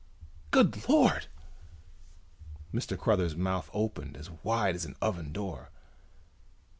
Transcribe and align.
"Good 0.49 0.89
Lord!" 0.89 1.27
Mr. 2.73 2.97
Cruthers' 2.97 3.35
mouth 3.37 3.69
opened 3.71 4.15
up 4.15 4.19
as 4.21 4.31
wide 4.43 4.73
as 4.73 4.83
an 4.83 4.95
oven 4.99 5.31
door. 5.31 5.69